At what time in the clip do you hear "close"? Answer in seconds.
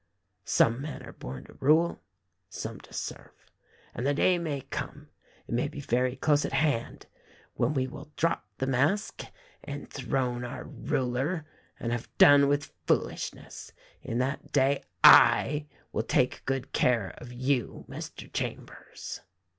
6.15-6.43